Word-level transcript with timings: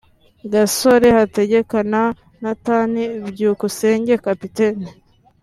Gasore 0.51 1.07
Hategeka 1.17 1.77
na 1.91 2.03
Nathan 2.41 2.93
Byukusenge 3.33 4.13
(Kapiteni) 4.25 4.87